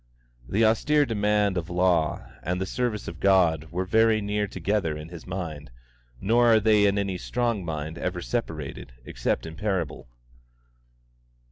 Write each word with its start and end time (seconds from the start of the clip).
The 0.49 0.65
austere 0.65 1.05
demand 1.05 1.57
of 1.59 1.69
law 1.69 2.23
and 2.41 2.59
the 2.59 2.65
service 2.65 3.07
of 3.07 3.19
God 3.19 3.65
were 3.71 3.85
very 3.85 4.19
near 4.19 4.47
together 4.47 4.97
in 4.97 5.09
his 5.09 5.27
mind; 5.27 5.69
nor 6.19 6.47
are 6.47 6.59
they 6.59 6.87
in 6.87 6.97
any 6.97 7.19
strong 7.19 7.63
mind 7.63 7.99
ever 7.99 8.19
separated 8.19 8.93
except 9.05 9.45
in 9.45 9.55
parable. 9.55 10.07